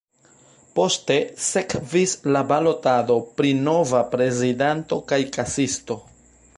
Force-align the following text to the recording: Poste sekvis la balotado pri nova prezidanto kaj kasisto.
Poste 0.77 1.17
sekvis 1.47 2.15
la 2.37 2.43
balotado 2.53 3.19
pri 3.41 3.53
nova 3.69 4.03
prezidanto 4.17 5.03
kaj 5.13 5.25
kasisto. 5.39 6.05